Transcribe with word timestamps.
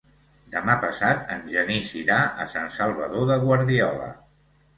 Demà 0.53 0.77
passat 0.85 1.29
en 1.35 1.45
Genís 1.55 1.91
irà 1.99 2.17
a 2.45 2.49
Sant 2.55 2.73
Salvador 2.79 3.29
de 3.35 3.39
Guardiola. 3.45 4.11